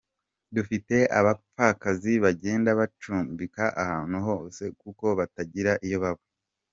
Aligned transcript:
Dufite 0.55 0.95
abapfakazi 1.19 2.13
bagenda 2.23 2.69
bacumbika 2.79 3.63
ahantu 3.83 4.17
hose 4.27 4.63
kuko 4.81 5.05
batagira 5.19 5.73
iyo 5.87 5.97
baba”. 6.05 6.23